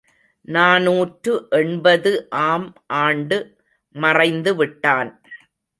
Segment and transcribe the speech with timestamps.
[0.47, 2.13] நாநூற்று எண்பது
[2.47, 2.67] ஆம்
[3.01, 3.39] ஆண்டு
[3.95, 5.13] மறைந்து விட்டான்!